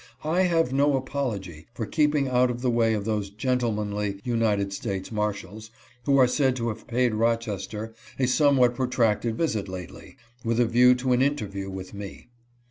[0.25, 5.11] I have no apology for keeping out of the way of those gentlemanly United States
[5.11, 5.69] marshals,
[6.05, 10.95] who are said to have paid Eochester a somewhat protracted visit lately, with a view
[10.95, 12.29] to an interview with me.